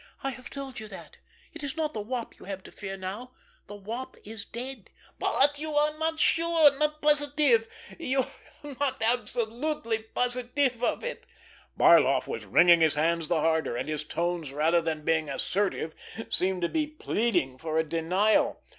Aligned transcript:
"I 0.23 0.31
have 0.31 0.49
told 0.49 0.79
you 0.79 0.87
that. 0.87 1.17
It 1.53 1.61
is 1.61 1.77
not 1.77 1.93
the 1.93 2.01
Wop 2.01 2.39
you 2.39 2.45
have 2.47 2.63
to 2.63 2.71
fear 2.71 2.97
now. 2.97 3.33
The 3.67 3.75
Wop 3.75 4.17
is 4.23 4.45
dead." 4.45 4.89
"But 5.19 5.59
you 5.59 5.75
are 5.75 5.95
not 5.99 6.17
sure, 6.19 6.75
not 6.79 7.03
positive, 7.03 7.67
not 8.63 8.99
absolutely 8.99 9.99
positive 9.99 10.83
of 10.83 11.03
it!" 11.03 11.23
Barloff 11.77 12.25
was 12.25 12.45
wringing 12.45 12.81
his 12.81 12.95
hands 12.95 13.27
the 13.27 13.41
harder; 13.41 13.75
and 13.75 13.87
his 13.87 14.03
tones, 14.03 14.51
rather 14.51 14.81
than 14.81 15.05
being 15.05 15.29
assertive, 15.29 15.93
seemed 16.31 16.63
to 16.63 16.69
be 16.69 16.87
pleading 16.87 17.59
for 17.59 17.77
a 17.77 17.83
denial. 17.83 18.59